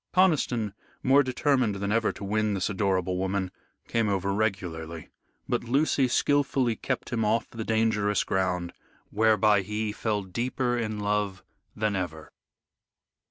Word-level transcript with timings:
Conniston, 0.15 0.73
more 1.03 1.21
determined 1.21 1.75
than 1.75 1.91
ever 1.91 2.11
to 2.11 2.23
win 2.23 2.55
this 2.55 2.71
adorable 2.71 3.19
woman, 3.19 3.51
came 3.87 4.09
over 4.09 4.33
regularly. 4.33 5.09
But 5.47 5.65
Lucy 5.65 6.07
skilfully 6.07 6.75
kept 6.75 7.13
him 7.13 7.23
off 7.23 7.47
the 7.51 7.63
dangerous 7.63 8.23
ground, 8.23 8.73
whereby 9.11 9.61
he 9.61 9.91
fell 9.91 10.23
deeper 10.23 10.75
in 10.75 10.97
love 10.99 11.43
than 11.75 11.95
ever. 11.95 12.31